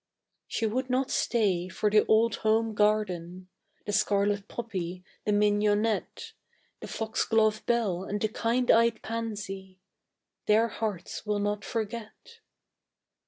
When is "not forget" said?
11.37-12.39